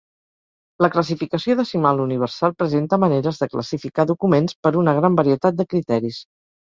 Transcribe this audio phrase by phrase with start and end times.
[0.83, 6.19] La Classificació Decimal Universal presenta maneres de classificar documents per una gran varietat de criteris.